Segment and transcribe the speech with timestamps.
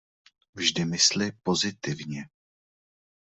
[0.53, 2.29] Vždy mysli pozitivně.